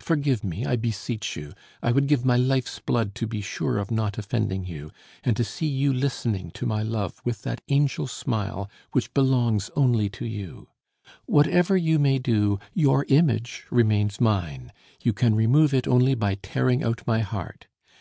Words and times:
Forgive 0.00 0.42
me, 0.42 0.64
I 0.66 0.74
beseech 0.74 1.36
you. 1.36 1.52
I 1.80 1.92
would 1.92 2.08
give 2.08 2.24
my 2.24 2.36
life's 2.36 2.80
blood 2.80 3.14
to 3.14 3.26
be 3.28 3.40
sure 3.40 3.78
of 3.78 3.92
not 3.92 4.18
offending 4.18 4.64
you, 4.64 4.90
and 5.22 5.36
to 5.36 5.44
see 5.44 5.68
you 5.68 5.92
listening 5.94 6.50
to 6.54 6.66
my 6.66 6.82
love 6.82 7.22
with 7.24 7.42
that 7.42 7.60
angel 7.68 8.08
smile 8.08 8.68
which 8.90 9.14
belongs 9.14 9.70
only 9.76 10.08
to 10.08 10.26
you. 10.26 10.66
"Whatever 11.26 11.76
you 11.76 12.00
may 12.00 12.18
do, 12.18 12.58
your 12.74 13.04
image 13.08 13.64
remains 13.70 14.20
mine; 14.20 14.72
you 15.04 15.12
can 15.12 15.36
remove 15.36 15.72
it 15.72 15.86
only 15.86 16.16
by 16.16 16.34
tearing 16.34 16.82
out 16.82 17.06
my 17.06 17.20
heart. 17.20 17.68